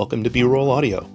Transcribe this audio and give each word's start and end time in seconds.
Welcome 0.00 0.24
to 0.24 0.30
B 0.30 0.42
Roll 0.44 0.70
Audio. 0.70 1.06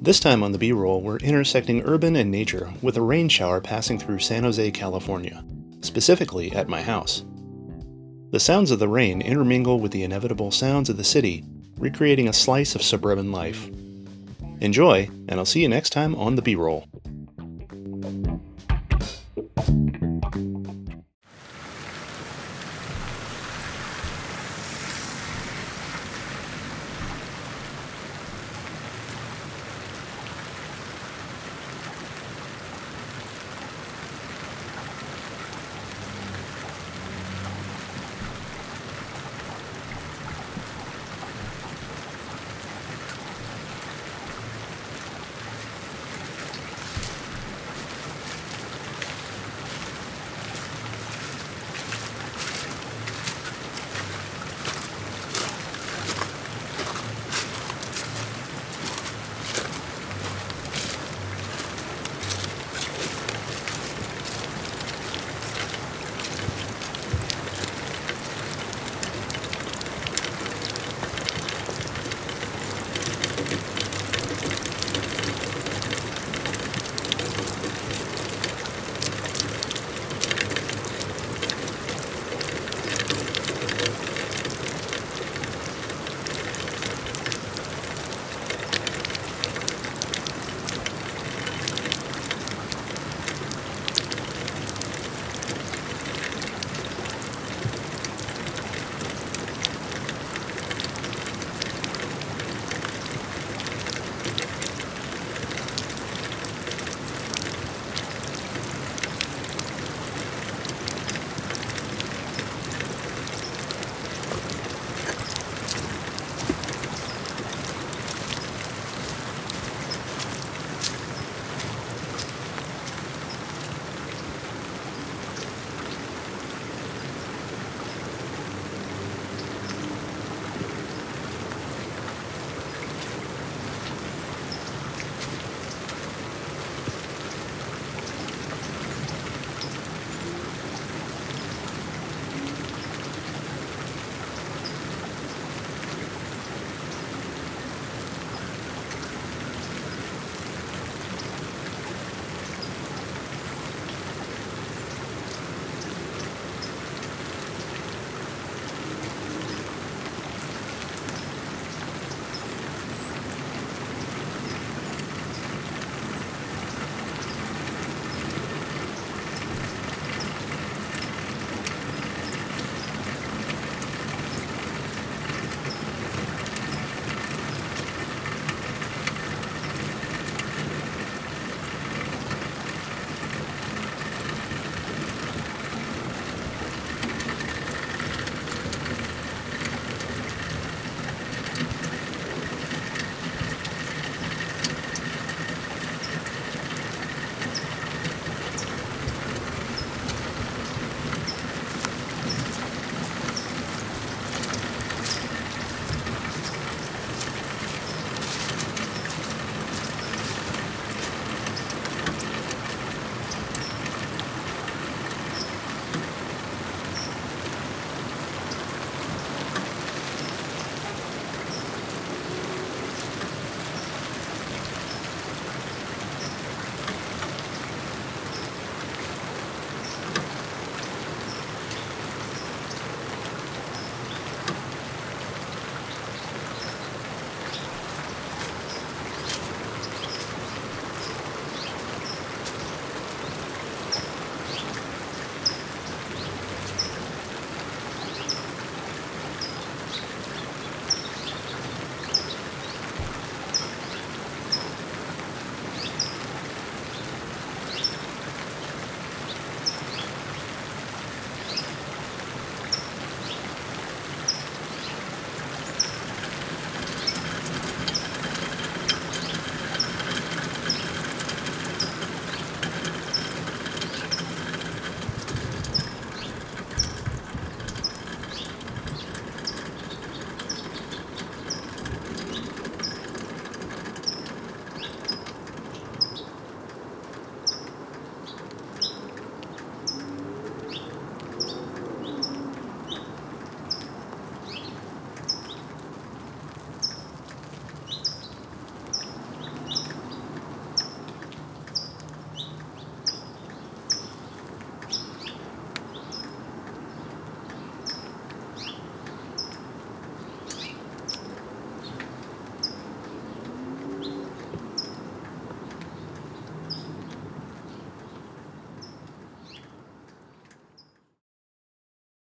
This 0.00 0.20
time 0.20 0.44
on 0.44 0.52
the 0.52 0.58
B 0.58 0.70
Roll, 0.70 1.02
we're 1.02 1.16
intersecting 1.16 1.82
urban 1.84 2.14
and 2.14 2.30
nature 2.30 2.72
with 2.80 2.96
a 2.96 3.02
rain 3.02 3.28
shower 3.28 3.60
passing 3.60 3.98
through 3.98 4.20
San 4.20 4.44
Jose, 4.44 4.70
California, 4.70 5.44
specifically 5.80 6.52
at 6.52 6.68
my 6.68 6.80
house. 6.80 7.24
The 8.30 8.38
sounds 8.38 8.70
of 8.70 8.78
the 8.78 8.86
rain 8.86 9.22
intermingle 9.22 9.80
with 9.80 9.90
the 9.90 10.04
inevitable 10.04 10.52
sounds 10.52 10.88
of 10.88 10.98
the 10.98 11.02
city, 11.02 11.44
recreating 11.78 12.28
a 12.28 12.32
slice 12.32 12.76
of 12.76 12.82
suburban 12.82 13.32
life. 13.32 13.68
Enjoy, 14.60 15.10
and 15.26 15.32
I'll 15.32 15.44
see 15.44 15.60
you 15.60 15.68
next 15.68 15.90
time 15.90 16.14
on 16.14 16.36
the 16.36 16.42
B 16.42 16.54
Roll. 16.54 16.86